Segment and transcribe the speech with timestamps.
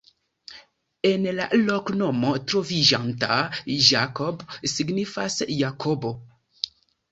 [1.09, 3.39] En la loknomo troviĝanta
[3.91, 4.43] "Jakab"
[4.75, 6.17] signifas: Jakobo.